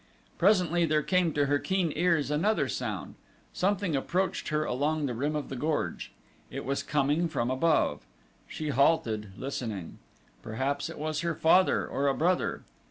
[0.39, 3.13] Presently there came to her keen ears another sound.
[3.53, 6.11] Something approached her along the rim of the gorge.
[6.49, 8.03] It was coming from above.
[8.47, 9.99] She halted, listening.
[10.41, 12.63] Perhaps it was her father, or a brother.